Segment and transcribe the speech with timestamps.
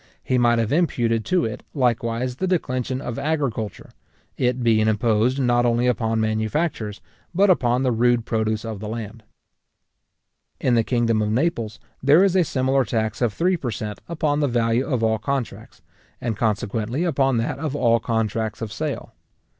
[0.23, 3.91] He might have imputed to it, likewise, the declension of agriculture,
[4.35, 7.01] it being imposed not only upon manufactures,
[7.35, 9.21] but upon the rude produce of the land.
[10.59, 14.01] In the kingdom of Naples, there is a similar tax of three per cent.
[14.09, 15.83] upon the value of all contracts,
[16.19, 19.13] and consequently upon that of all contracts of sale.